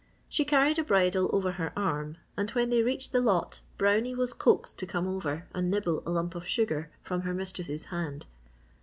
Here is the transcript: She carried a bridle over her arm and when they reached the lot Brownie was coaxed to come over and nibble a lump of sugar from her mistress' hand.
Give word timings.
She 0.27 0.45
carried 0.45 0.79
a 0.79 0.83
bridle 0.83 1.29
over 1.31 1.51
her 1.51 1.71
arm 1.77 2.17
and 2.35 2.49
when 2.49 2.71
they 2.71 2.81
reached 2.81 3.11
the 3.11 3.21
lot 3.21 3.61
Brownie 3.77 4.15
was 4.15 4.33
coaxed 4.33 4.79
to 4.79 4.87
come 4.87 5.07
over 5.07 5.45
and 5.53 5.69
nibble 5.69 6.01
a 6.07 6.09
lump 6.09 6.33
of 6.33 6.47
sugar 6.47 6.89
from 7.03 7.21
her 7.21 7.35
mistress' 7.35 7.85
hand. 7.85 8.25